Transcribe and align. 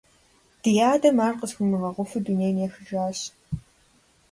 Ди 0.61 0.71
адэм 0.93 1.17
ар 1.25 1.33
къысхуимыгъэгъуфу 1.39 2.19
дунейм 2.25 2.57
ехыжащ. 2.65 3.19